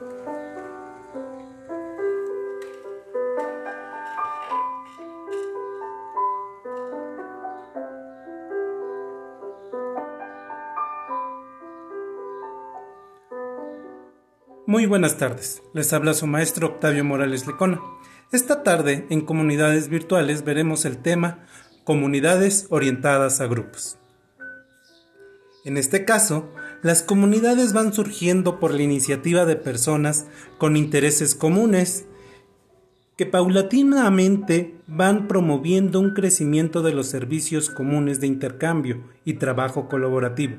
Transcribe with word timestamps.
Muy 0.00 0.06
buenas 14.86 15.16
tardes, 15.16 15.62
les 15.74 15.92
habla 15.92 16.14
su 16.14 16.28
maestro 16.28 16.68
Octavio 16.68 17.04
Morales 17.04 17.48
Lecona. 17.48 17.80
Esta 18.30 18.62
tarde 18.62 19.04
en 19.10 19.22
Comunidades 19.22 19.88
Virtuales 19.88 20.44
veremos 20.44 20.84
el 20.84 20.98
tema 20.98 21.44
Comunidades 21.82 22.68
orientadas 22.70 23.40
a 23.40 23.48
grupos. 23.48 23.98
En 25.64 25.76
este 25.76 26.04
caso, 26.04 26.52
las 26.82 27.02
comunidades 27.02 27.72
van 27.72 27.92
surgiendo 27.92 28.60
por 28.60 28.72
la 28.72 28.82
iniciativa 28.82 29.44
de 29.44 29.56
personas 29.56 30.26
con 30.58 30.76
intereses 30.76 31.34
comunes 31.34 32.06
que 33.16 33.26
paulatinamente 33.26 34.76
van 34.86 35.26
promoviendo 35.26 35.98
un 35.98 36.14
crecimiento 36.14 36.82
de 36.82 36.94
los 36.94 37.08
servicios 37.08 37.68
comunes 37.68 38.20
de 38.20 38.28
intercambio 38.28 39.02
y 39.24 39.34
trabajo 39.34 39.88
colaborativo 39.88 40.58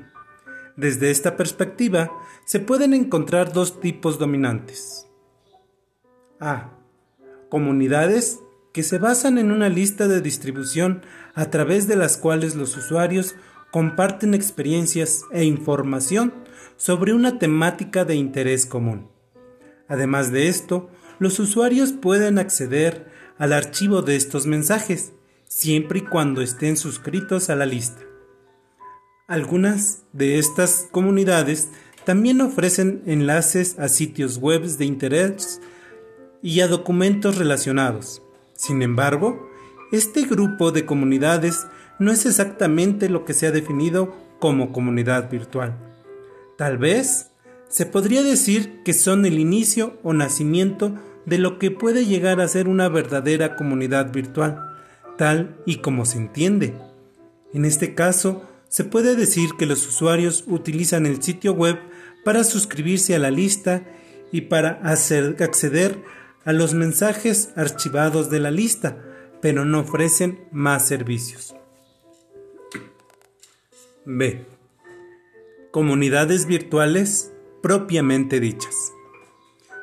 desde 0.80 1.10
esta 1.10 1.36
perspectiva, 1.36 2.10
se 2.46 2.58
pueden 2.58 2.94
encontrar 2.94 3.52
dos 3.52 3.80
tipos 3.80 4.18
dominantes. 4.18 5.06
A. 6.40 6.70
Comunidades 7.50 8.40
que 8.72 8.82
se 8.82 8.98
basan 8.98 9.36
en 9.36 9.50
una 9.50 9.68
lista 9.68 10.08
de 10.08 10.20
distribución 10.20 11.02
a 11.34 11.46
través 11.50 11.86
de 11.86 11.96
las 11.96 12.16
cuales 12.16 12.54
los 12.54 12.76
usuarios 12.76 13.34
comparten 13.70 14.34
experiencias 14.34 15.24
e 15.32 15.44
información 15.44 16.34
sobre 16.76 17.12
una 17.12 17.38
temática 17.38 18.04
de 18.04 18.14
interés 18.14 18.66
común. 18.66 19.08
Además 19.88 20.32
de 20.32 20.48
esto, 20.48 20.90
los 21.18 21.38
usuarios 21.38 21.92
pueden 21.92 22.38
acceder 22.38 23.10
al 23.38 23.52
archivo 23.52 24.02
de 24.02 24.16
estos 24.16 24.46
mensajes, 24.46 25.12
siempre 25.46 26.00
y 26.00 26.02
cuando 26.02 26.42
estén 26.42 26.76
suscritos 26.76 27.50
a 27.50 27.56
la 27.56 27.66
lista. 27.66 28.02
Algunas 29.26 30.02
de 30.12 30.38
estas 30.38 30.88
comunidades 30.90 31.68
también 32.04 32.40
ofrecen 32.40 33.02
enlaces 33.06 33.78
a 33.78 33.88
sitios 33.88 34.38
web 34.38 34.62
de 34.62 34.84
interés 34.84 35.60
y 36.42 36.60
a 36.60 36.68
documentos 36.68 37.36
relacionados. 37.36 38.22
Sin 38.54 38.82
embargo, 38.82 39.48
este 39.92 40.22
grupo 40.22 40.72
de 40.72 40.86
comunidades 40.86 41.66
no 42.00 42.10
es 42.10 42.26
exactamente 42.26 43.08
lo 43.08 43.24
que 43.24 43.34
se 43.34 43.46
ha 43.46 43.52
definido 43.52 44.16
como 44.40 44.72
comunidad 44.72 45.30
virtual. 45.30 45.76
Tal 46.56 46.78
vez 46.78 47.30
se 47.68 47.86
podría 47.86 48.22
decir 48.22 48.82
que 48.84 48.94
son 48.94 49.26
el 49.26 49.38
inicio 49.38 50.00
o 50.02 50.12
nacimiento 50.12 50.96
de 51.26 51.38
lo 51.38 51.58
que 51.58 51.70
puede 51.70 52.06
llegar 52.06 52.40
a 52.40 52.48
ser 52.48 52.66
una 52.66 52.88
verdadera 52.88 53.54
comunidad 53.54 54.12
virtual, 54.12 54.76
tal 55.18 55.58
y 55.66 55.76
como 55.76 56.06
se 56.06 56.18
entiende. 56.18 56.74
En 57.52 57.64
este 57.64 57.94
caso, 57.94 58.48
se 58.68 58.84
puede 58.84 59.14
decir 59.14 59.50
que 59.58 59.66
los 59.66 59.86
usuarios 59.86 60.44
utilizan 60.46 61.04
el 61.04 61.22
sitio 61.22 61.52
web 61.52 61.78
para 62.24 62.44
suscribirse 62.44 63.14
a 63.14 63.18
la 63.18 63.30
lista 63.30 63.84
y 64.32 64.42
para 64.42 64.80
acceder 64.82 66.02
a 66.44 66.52
los 66.52 66.72
mensajes 66.72 67.50
archivados 67.56 68.30
de 68.30 68.40
la 68.40 68.50
lista, 68.50 68.96
pero 69.42 69.64
no 69.64 69.80
ofrecen 69.80 70.40
más 70.50 70.88
servicios. 70.88 71.54
B. 74.04 74.46
Comunidades 75.70 76.46
virtuales 76.46 77.32
propiamente 77.62 78.40
dichas. 78.40 78.92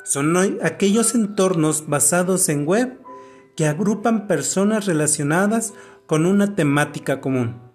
Son 0.04 0.36
aquellos 0.64 1.16
entornos 1.16 1.88
basados 1.88 2.50
en 2.50 2.66
web 2.66 3.00
que 3.56 3.66
agrupan 3.66 4.28
personas 4.28 4.86
relacionadas 4.86 5.74
con 6.06 6.26
una 6.26 6.56
temática 6.56 7.22
común 7.22 7.68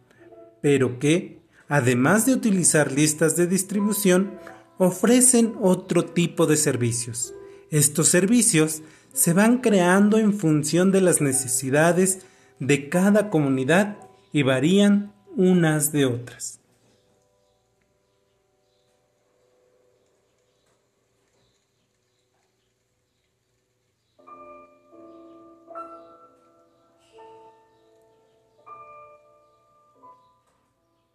pero 0.62 0.98
que, 0.98 1.42
además 1.69 2.25
de 2.25 2.32
utilizar 2.32 2.92
listas 2.92 3.36
de 3.36 3.47
distribución, 3.47 4.38
ofrecen 4.78 5.54
otro 5.60 6.06
tipo 6.06 6.47
de 6.47 6.56
servicios. 6.56 7.34
Estos 7.70 8.08
servicios 8.08 8.82
se 9.12 9.34
van 9.34 9.58
creando 9.58 10.16
en 10.16 10.32
función 10.32 10.91
de 10.92 11.02
las 11.02 11.20
necesidades 11.20 12.20
de 12.60 12.88
cada 12.88 13.28
comunidad 13.28 13.98
y 14.32 14.44
varían 14.44 15.11
unas 15.37 15.93
de 15.93 16.06
otras. 16.06 16.62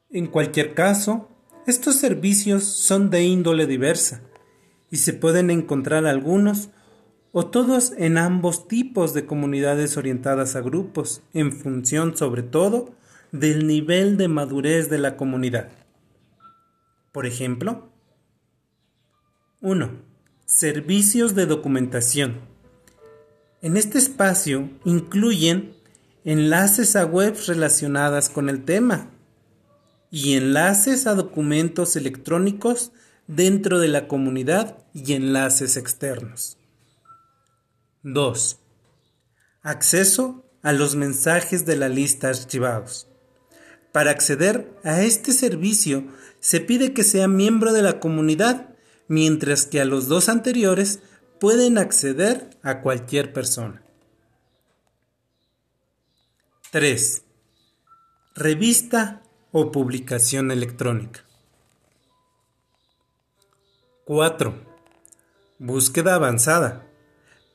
En 0.09 0.25
cualquier 0.27 0.73
caso, 0.73 1.29
estos 1.67 1.97
servicios 1.97 2.63
son 2.63 3.09
de 3.09 3.23
índole 3.23 3.67
diversa 3.67 4.21
y 4.89 4.97
se 4.97 5.13
pueden 5.13 5.51
encontrar 5.51 6.05
algunos 6.05 6.69
o 7.33 7.47
todos 7.47 7.93
en 7.97 8.17
ambos 8.17 8.67
tipos 8.67 9.13
de 9.13 9.25
comunidades 9.25 9.97
orientadas 9.97 10.55
a 10.55 10.61
grupos, 10.61 11.21
en 11.33 11.51
función 11.51 12.17
sobre 12.17 12.41
todo 12.41 12.95
del 13.31 13.67
nivel 13.67 14.17
de 14.17 14.27
madurez 14.27 14.89
de 14.89 14.97
la 14.97 15.17
comunidad. 15.17 15.69
Por 17.11 17.25
ejemplo, 17.25 17.89
1. 19.61 19.91
Servicios 20.45 21.35
de 21.35 21.45
documentación. 21.45 22.39
En 23.61 23.75
este 23.75 23.97
espacio 23.97 24.69
incluyen 24.85 25.75
enlaces 26.23 26.95
a 26.95 27.05
webs 27.05 27.47
relacionadas 27.47 28.29
con 28.29 28.49
el 28.49 28.63
tema, 28.65 29.09
y 30.09 30.35
enlaces 30.35 31.07
a 31.07 31.15
documentos 31.15 31.95
electrónicos 31.95 32.91
dentro 33.27 33.79
de 33.79 33.89
la 33.89 34.07
comunidad 34.07 34.77
y 34.93 35.13
enlaces 35.13 35.77
externos. 35.77 36.57
2. 38.03 38.59
Acceso 39.61 40.45
a 40.63 40.71
los 40.71 40.95
mensajes 40.95 41.65
de 41.65 41.75
la 41.75 41.89
lista 41.89 42.29
archivados. 42.29 43.07
Para 43.97 44.11
acceder 44.11 44.79
a 44.83 45.01
este 45.01 45.31
servicio 45.31 46.05
se 46.39 46.59
pide 46.59 46.93
que 46.93 47.03
sea 47.03 47.27
miembro 47.27 47.73
de 47.73 47.81
la 47.81 47.99
comunidad, 47.99 48.75
mientras 49.07 49.65
que 49.65 49.81
a 49.81 49.85
los 49.85 50.07
dos 50.07 50.29
anteriores 50.29 50.99
pueden 51.39 51.79
acceder 51.79 52.51
a 52.61 52.81
cualquier 52.81 53.33
persona. 53.33 53.81
3. 56.69 57.23
Revista 58.35 59.23
o 59.51 59.71
publicación 59.71 60.51
electrónica. 60.51 61.25
4. 64.05 64.63
Búsqueda 65.57 66.13
avanzada. 66.13 66.85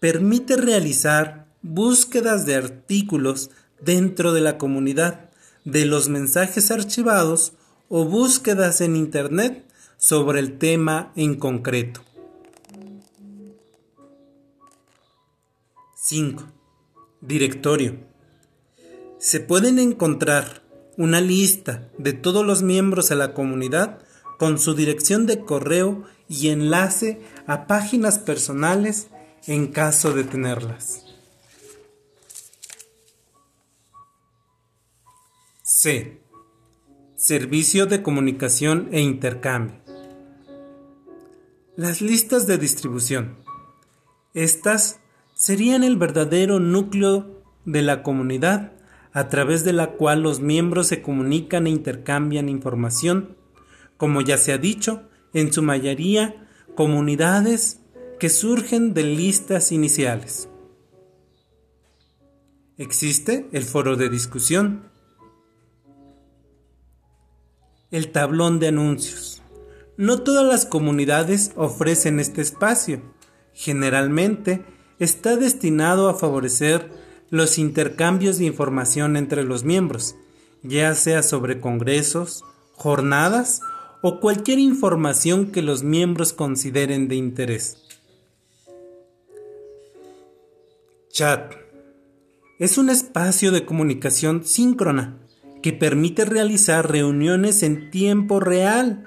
Permite 0.00 0.56
realizar 0.56 1.46
búsquedas 1.62 2.46
de 2.46 2.56
artículos 2.56 3.52
dentro 3.80 4.32
de 4.32 4.40
la 4.40 4.58
comunidad, 4.58 5.30
de 5.64 5.86
los 5.86 6.08
mensajes 6.08 6.70
archivados 6.70 7.52
o 7.88 8.04
búsquedas 8.04 8.80
en 8.80 8.96
Internet 8.96 9.64
sobre 9.96 10.40
el 10.40 10.58
tema 10.58 11.12
en 11.14 11.36
concreto. 11.36 12.02
5. 15.96 16.44
Directorio. 17.20 17.96
Se 19.18 19.38
pueden 19.38 19.78
encontrar 19.78 20.62
una 20.96 21.20
lista 21.20 21.88
de 21.98 22.12
todos 22.12 22.44
los 22.44 22.62
miembros 22.62 23.08
de 23.08 23.16
la 23.16 23.34
comunidad 23.34 24.00
con 24.38 24.58
su 24.58 24.74
dirección 24.74 25.26
de 25.26 25.44
correo 25.44 26.02
y 26.28 26.48
enlace 26.48 27.20
a 27.46 27.66
páginas 27.66 28.18
personales 28.18 29.06
en 29.46 29.68
caso 29.68 30.12
de 30.12 30.24
tenerlas. 30.24 31.11
C. 35.82 36.22
Servicio 37.16 37.86
de 37.86 38.04
comunicación 38.04 38.88
e 38.92 39.00
intercambio. 39.00 39.82
Las 41.74 42.00
listas 42.00 42.46
de 42.46 42.56
distribución. 42.56 43.38
Estas 44.32 45.00
serían 45.34 45.82
el 45.82 45.96
verdadero 45.96 46.60
núcleo 46.60 47.42
de 47.64 47.82
la 47.82 48.04
comunidad 48.04 48.74
a 49.12 49.28
través 49.28 49.64
de 49.64 49.72
la 49.72 49.94
cual 49.94 50.22
los 50.22 50.38
miembros 50.38 50.86
se 50.86 51.02
comunican 51.02 51.66
e 51.66 51.70
intercambian 51.70 52.48
información, 52.48 53.36
como 53.96 54.20
ya 54.20 54.38
se 54.38 54.52
ha 54.52 54.58
dicho, 54.58 55.08
en 55.34 55.52
su 55.52 55.64
mayoría 55.64 56.46
comunidades 56.76 57.80
que 58.20 58.28
surgen 58.28 58.94
de 58.94 59.02
listas 59.02 59.72
iniciales. 59.72 60.48
Existe 62.78 63.48
el 63.50 63.64
foro 63.64 63.96
de 63.96 64.10
discusión, 64.10 64.91
el 67.92 68.10
tablón 68.10 68.58
de 68.58 68.68
anuncios. 68.68 69.42
No 69.96 70.22
todas 70.22 70.44
las 70.44 70.66
comunidades 70.66 71.52
ofrecen 71.54 72.18
este 72.18 72.40
espacio. 72.40 73.02
Generalmente 73.52 74.64
está 74.98 75.36
destinado 75.36 76.08
a 76.08 76.14
favorecer 76.14 76.90
los 77.28 77.58
intercambios 77.58 78.38
de 78.38 78.46
información 78.46 79.16
entre 79.16 79.44
los 79.44 79.62
miembros, 79.62 80.16
ya 80.62 80.94
sea 80.94 81.22
sobre 81.22 81.60
congresos, 81.60 82.44
jornadas 82.72 83.60
o 84.00 84.20
cualquier 84.20 84.58
información 84.58 85.52
que 85.52 85.62
los 85.62 85.82
miembros 85.82 86.32
consideren 86.32 87.08
de 87.08 87.16
interés. 87.16 87.76
Chat 91.10 91.54
es 92.58 92.78
un 92.78 92.88
espacio 92.88 93.52
de 93.52 93.66
comunicación 93.66 94.44
síncrona 94.46 95.18
que 95.62 95.72
permite 95.72 96.24
realizar 96.24 96.90
reuniones 96.90 97.62
en 97.62 97.90
tiempo 97.90 98.40
real 98.40 99.04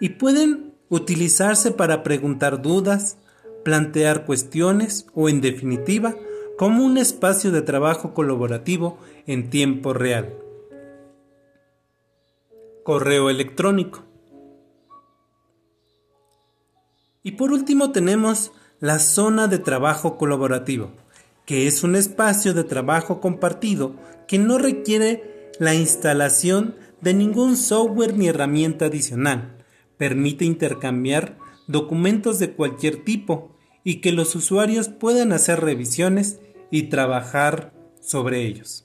y 0.00 0.10
pueden 0.10 0.74
utilizarse 0.88 1.70
para 1.70 2.02
preguntar 2.02 2.62
dudas, 2.62 3.18
plantear 3.64 4.24
cuestiones 4.24 5.06
o 5.14 5.28
en 5.28 5.40
definitiva 5.40 6.16
como 6.56 6.84
un 6.84 6.98
espacio 6.98 7.50
de 7.50 7.62
trabajo 7.62 8.14
colaborativo 8.14 8.98
en 9.26 9.50
tiempo 9.50 9.92
real. 9.92 10.34
Correo 12.82 13.30
electrónico. 13.30 14.04
Y 17.22 17.32
por 17.32 17.52
último 17.52 17.90
tenemos 17.90 18.52
la 18.80 18.98
zona 18.98 19.48
de 19.48 19.58
trabajo 19.58 20.18
colaborativo, 20.18 20.90
que 21.46 21.66
es 21.66 21.82
un 21.82 21.96
espacio 21.96 22.52
de 22.52 22.64
trabajo 22.64 23.20
compartido 23.20 23.94
que 24.28 24.38
no 24.38 24.58
requiere 24.58 25.33
la 25.58 25.74
instalación 25.74 26.76
de 27.00 27.14
ningún 27.14 27.56
software 27.56 28.16
ni 28.16 28.28
herramienta 28.28 28.86
adicional. 28.86 29.64
Permite 29.96 30.44
intercambiar 30.44 31.38
documentos 31.66 32.38
de 32.38 32.52
cualquier 32.52 33.04
tipo 33.04 33.56
y 33.84 34.00
que 34.00 34.12
los 34.12 34.34
usuarios 34.34 34.88
puedan 34.88 35.32
hacer 35.32 35.60
revisiones 35.60 36.40
y 36.70 36.84
trabajar 36.84 37.72
sobre 38.00 38.46
ellos. 38.46 38.84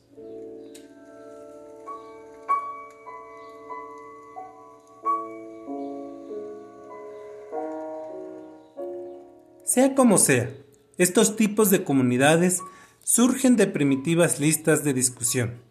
Sea 9.63 9.94
como 9.94 10.18
sea, 10.18 10.51
estos 10.98 11.36
tipos 11.36 11.69
de 11.69 11.83
comunidades 11.83 12.60
surgen 13.04 13.56
de 13.56 13.68
primitivas 13.68 14.39
listas 14.39 14.83
de 14.83 14.94
discusión, 14.94 15.62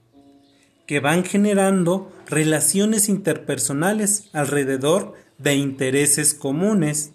que 0.89 1.01
van 1.01 1.23
generando 1.23 2.11
relaciones 2.27 3.11
interpersonales 3.11 4.31
alrededor 4.33 5.13
de 5.37 5.55
intereses 5.55 6.33
comunes 6.33 7.13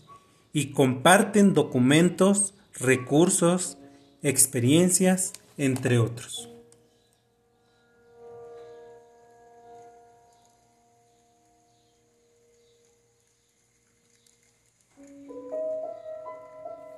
y 0.53 0.73
comparten 0.73 1.55
documentos, 1.55 2.53
recursos, 2.79 3.79
experiencias, 4.21 5.33
entre 5.57 5.97
otros. 5.97 6.51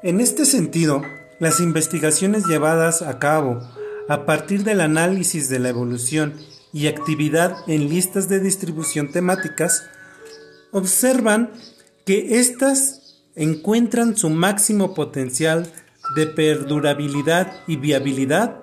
En 0.04 0.20
este 0.20 0.44
sentido, 0.44 1.04
las 1.40 1.62
investigaciones 1.62 2.46
llevadas 2.48 3.02
a 3.02 3.18
cabo 3.18 3.62
a 4.10 4.26
partir 4.26 4.66
del 4.66 4.82
análisis 4.82 5.48
de 5.48 5.60
la 5.60 5.70
evolución 5.70 6.34
y 6.76 6.88
actividad 6.88 7.56
en 7.68 7.88
listas 7.88 8.28
de 8.28 8.42
distribución 8.42 9.10
temáticas 9.10 9.86
observan 10.74 11.52
que 12.06 12.38
éstas 12.38 13.24
encuentran 13.34 14.18
su 14.18 14.30
máximo 14.30 14.94
potencial 14.94 15.72
de 16.18 16.28
perdurabilidad 16.28 17.64
y 17.66 17.78
viabilidad 17.78 18.60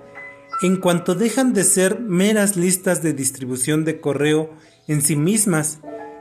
en 0.61 0.77
cuanto 0.77 1.15
dejan 1.15 1.55
de 1.55 1.65
ser 1.65 2.01
meras 2.01 2.55
listas 2.55 3.03
de 3.03 3.15
distribución 3.15 3.87
de 3.87 3.99
correo 3.99 4.51
en 4.89 5.01
sí 5.01 5.17
mismas 5.17 5.79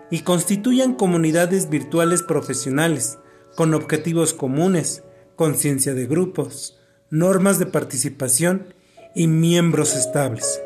y 0.09 0.21
constituyan 0.21 0.95
comunidades 0.95 1.69
virtuales 1.69 2.23
profesionales 2.23 3.19
con 3.57 3.73
objetivos 3.73 4.33
comunes, 4.33 5.03
conciencia 5.35 5.93
de 5.93 6.07
grupos, 6.07 6.79
normas 7.09 7.59
de 7.59 7.65
participación 7.65 8.73
y 9.13 9.27
miembros 9.27 9.93
estables. 9.93 10.61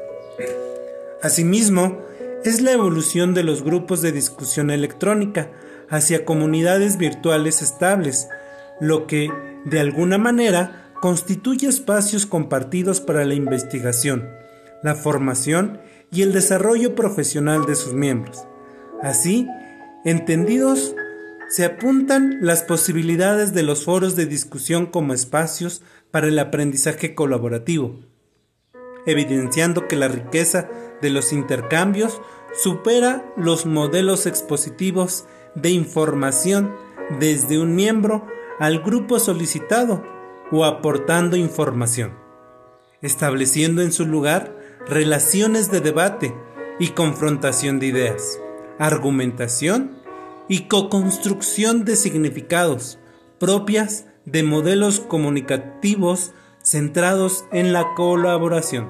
Asimismo, 1.26 2.04
es 2.44 2.62
la 2.62 2.72
evolución 2.72 3.34
de 3.34 3.42
los 3.42 3.64
grupos 3.64 4.04
de 4.04 4.12
discusión 4.12 4.70
electrónica 4.70 5.50
hacia 5.90 6.24
comunidades 6.24 7.00
virtuales 7.00 7.64
estables, 7.64 8.28
lo 8.80 9.08
que, 9.08 9.32
de 9.66 9.80
alguna 9.80 10.20
manera, 10.20 10.92
constituye 11.02 11.68
espacios 11.68 12.28
compartidos 12.28 13.02
para 13.02 13.26
la 13.26 13.34
investigación, 13.34 14.30
la 14.84 14.94
formación 14.94 15.80
y 16.12 16.22
el 16.22 16.32
desarrollo 16.32 16.94
profesional 16.94 17.66
de 17.66 17.74
sus 17.74 17.96
miembros. 17.96 18.46
Así, 19.02 19.48
entendidos 20.04 20.94
se 21.50 21.66
apuntan 21.66 22.38
las 22.42 22.62
posibilidades 22.62 23.52
de 23.52 23.64
los 23.64 23.84
foros 23.84 24.16
de 24.16 24.28
discusión 24.28 24.86
como 24.86 25.16
espacios 25.16 25.82
para 26.12 26.28
el 26.28 26.38
aprendizaje 26.38 27.16
colaborativo, 27.16 28.00
evidenciando 29.06 29.88
que 29.88 29.96
la 29.96 30.08
riqueza 30.08 30.70
de 31.02 31.10
los 31.10 31.34
intercambios 31.34 32.22
supera 32.54 33.26
los 33.38 33.66
modelos 33.66 34.26
expositivos 34.26 35.26
de 35.56 35.72
información 35.72 36.76
desde 37.20 37.60
un 37.60 37.76
miembro 37.76 38.26
al 38.60 38.80
grupo 38.80 39.20
solicitado 39.20 40.04
o 40.52 40.66
aportando 40.66 41.36
información, 41.36 42.14
estableciendo 43.02 43.82
en 43.82 43.92
su 43.92 44.06
lugar 44.06 44.56
relaciones 44.88 45.72
de 45.72 45.82
debate 45.82 46.36
y 46.80 46.90
confrontación 46.90 47.80
de 47.80 47.88
ideas, 47.88 48.40
argumentación 48.80 49.98
y 50.48 50.68
co-construcción 50.68 51.86
de 51.86 51.96
significados 51.96 53.00
propias 53.40 54.06
de 54.26 54.44
modelos 54.44 55.00
comunicativos 55.00 56.34
centrados 56.66 57.46
en 57.52 57.72
la 57.74 57.94
colaboración. 57.96 58.90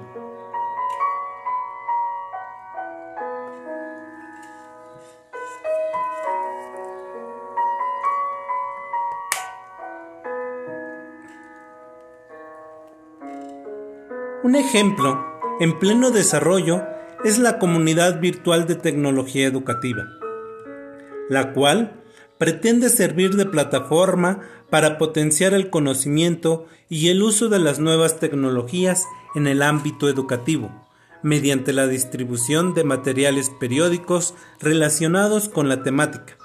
Un 14.44 14.56
ejemplo 14.56 15.23
en 15.59 15.78
pleno 15.80 16.11
desarrollo 16.11 16.83
es 17.23 17.40
la 17.40 17.59
comunidad 17.59 18.19
virtual 18.19 18.66
de 18.68 18.76
tecnología 18.76 19.47
educativa 19.47 20.06
la 21.30 21.54
cual 21.54 22.04
pretende 22.37 22.89
servir 22.89 23.35
de 23.35 23.45
plataforma 23.45 24.42
para 24.69 24.97
potenciar 24.97 25.54
el 25.54 25.69
conocimiento 25.69 26.65
y 26.89 27.09
el 27.09 27.23
uso 27.23 27.49
de 27.49 27.59
las 27.59 27.80
nuevas 27.80 28.19
tecnologías 28.19 29.04
en 29.35 29.47
el 29.47 29.61
ámbito 29.61 30.09
educativo, 30.09 30.71
mediante 31.23 31.73
la 31.73 31.87
distribución 31.87 32.73
de 32.73 32.83
materiales 32.83 33.49
periódicos 33.59 34.33
relacionados 34.59 35.49
con 35.49 35.69
la 35.69 35.83
temática, 35.83 36.37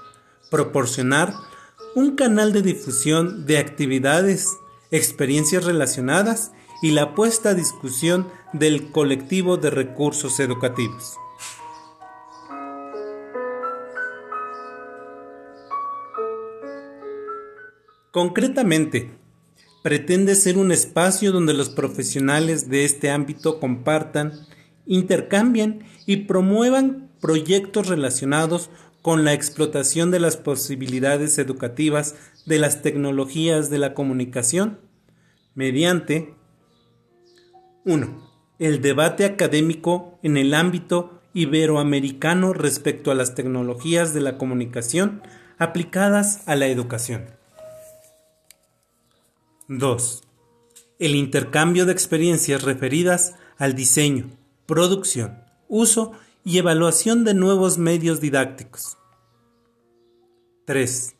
proporcionar 0.49 1.33
un 1.95 2.15
canal 2.15 2.53
de 2.53 2.61
difusión 2.61 3.45
de 3.45 3.57
actividades, 3.57 4.47
experiencias 4.91 5.65
relacionadas 5.65 6.51
y 6.81 6.91
la 6.91 7.15
puesta 7.15 7.49
a 7.49 7.53
discusión 7.53 8.27
del 8.53 8.91
colectivo 8.91 9.57
de 9.57 9.69
recursos 9.69 10.39
educativos. 10.39 11.20
Concretamente, 18.11 19.09
pretende 19.83 20.35
ser 20.35 20.57
un 20.57 20.73
espacio 20.73 21.31
donde 21.31 21.53
los 21.53 21.69
profesionales 21.69 22.69
de 22.69 22.83
este 22.83 23.09
ámbito 23.09 23.61
compartan, 23.61 24.33
intercambien 24.85 25.85
y 26.05 26.17
promuevan 26.17 27.09
proyectos 27.21 27.87
relacionados 27.87 28.69
con 29.01 29.23
la 29.23 29.33
explotación 29.33 30.11
de 30.11 30.19
las 30.19 30.35
posibilidades 30.35 31.37
educativas 31.39 32.15
de 32.45 32.59
las 32.59 32.81
tecnologías 32.81 33.69
de 33.69 33.77
la 33.77 33.93
comunicación 33.93 34.79
mediante 35.55 36.33
1. 37.85 38.29
El 38.59 38.81
debate 38.81 39.23
académico 39.23 40.19
en 40.21 40.35
el 40.35 40.53
ámbito 40.53 41.21
iberoamericano 41.33 42.51
respecto 42.51 43.09
a 43.09 43.15
las 43.15 43.35
tecnologías 43.35 44.13
de 44.13 44.19
la 44.19 44.37
comunicación 44.37 45.21
aplicadas 45.57 46.47
a 46.47 46.55
la 46.55 46.67
educación. 46.67 47.40
2. 49.77 50.23
El 50.99 51.15
intercambio 51.15 51.85
de 51.85 51.93
experiencias 51.93 52.63
referidas 52.63 53.35
al 53.57 53.73
diseño, 53.73 54.29
producción, 54.65 55.45
uso 55.69 56.11
y 56.43 56.57
evaluación 56.57 57.23
de 57.23 57.33
nuevos 57.33 57.77
medios 57.77 58.19
didácticos. 58.19 58.97
3. 60.65 61.15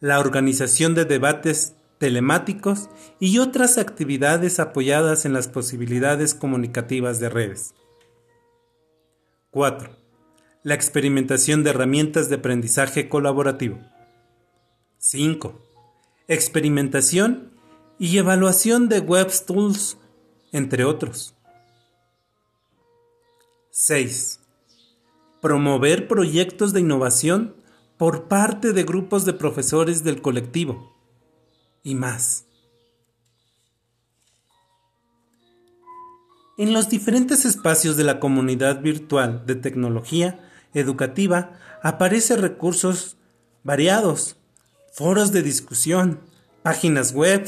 La 0.00 0.18
organización 0.18 0.96
de 0.96 1.04
debates 1.04 1.74
telemáticos 1.98 2.90
y 3.20 3.38
otras 3.38 3.78
actividades 3.78 4.58
apoyadas 4.58 5.24
en 5.24 5.32
las 5.32 5.46
posibilidades 5.46 6.34
comunicativas 6.34 7.20
de 7.20 7.28
redes. 7.28 7.72
4. 9.52 9.96
La 10.64 10.74
experimentación 10.74 11.62
de 11.62 11.70
herramientas 11.70 12.28
de 12.28 12.34
aprendizaje 12.34 13.08
colaborativo. 13.08 13.78
5. 14.98 15.62
Experimentación 16.26 17.51
y 18.02 18.18
evaluación 18.18 18.88
de 18.88 18.98
web 18.98 19.30
tools, 19.46 19.96
entre 20.50 20.84
otros. 20.84 21.36
6. 23.70 24.40
Promover 25.40 26.08
proyectos 26.08 26.72
de 26.72 26.80
innovación 26.80 27.54
por 27.98 28.26
parte 28.26 28.72
de 28.72 28.82
grupos 28.82 29.24
de 29.24 29.34
profesores 29.34 30.02
del 30.02 30.20
colectivo. 30.20 30.96
Y 31.84 31.94
más. 31.94 32.46
En 36.58 36.72
los 36.72 36.88
diferentes 36.88 37.44
espacios 37.44 37.96
de 37.96 38.02
la 38.02 38.18
comunidad 38.18 38.80
virtual 38.80 39.46
de 39.46 39.54
tecnología 39.54 40.40
educativa 40.74 41.52
aparecen 41.84 42.42
recursos 42.42 43.16
variados, 43.62 44.38
foros 44.92 45.30
de 45.30 45.44
discusión, 45.44 46.18
páginas 46.64 47.12
web, 47.12 47.46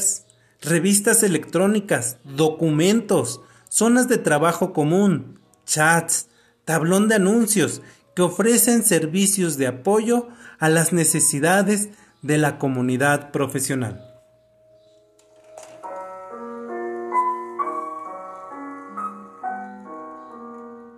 revistas 0.61 1.23
electrónicas, 1.23 2.17
documentos, 2.23 3.41
zonas 3.69 4.07
de 4.07 4.17
trabajo 4.17 4.73
común, 4.73 5.39
chats, 5.65 6.27
tablón 6.63 7.07
de 7.07 7.15
anuncios 7.15 7.81
que 8.15 8.21
ofrecen 8.21 8.83
servicios 8.83 9.57
de 9.57 9.67
apoyo 9.67 10.29
a 10.59 10.69
las 10.69 10.93
necesidades 10.93 11.89
de 12.21 12.37
la 12.37 12.57
comunidad 12.57 13.31
profesional. 13.31 14.15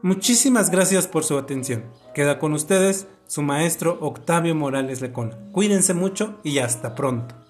Muchísimas 0.03 0.69
gracias 0.69 1.07
por 1.07 1.23
su 1.25 1.37
atención. 1.37 1.83
Queda 2.13 2.39
con 2.39 2.53
ustedes 2.53 3.07
su 3.25 3.41
maestro 3.41 3.97
Octavio 3.99 4.55
Morales 4.55 5.01
Lecona. 5.01 5.37
Cuídense 5.51 5.93
mucho 5.93 6.39
y 6.43 6.59
hasta 6.59 6.95
pronto. 6.95 7.46